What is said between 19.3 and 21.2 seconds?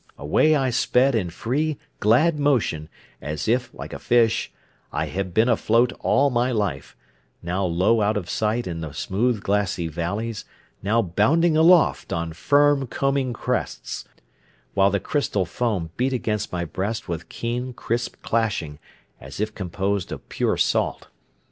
if composed of pure salt.